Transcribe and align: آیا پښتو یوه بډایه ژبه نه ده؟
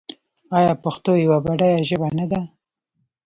آیا 0.57 0.73
پښتو 0.83 1.11
یوه 1.25 1.37
بډایه 1.45 1.79
ژبه 1.89 2.07
نه 2.19 2.25
ده؟ 2.31 2.41